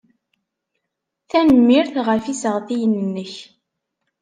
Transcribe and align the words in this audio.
Tanemmirt 1.29 1.95
ɣef 2.07 2.23
yisseɣtiyen-nnek. 2.27 3.33